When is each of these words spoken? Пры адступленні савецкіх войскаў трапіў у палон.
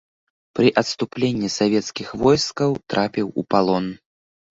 Пры 0.59 0.69
адступленні 0.81 1.49
савецкіх 1.57 2.07
войскаў 2.21 2.71
трапіў 2.95 3.27
у 3.43 3.45
палон. 3.55 3.85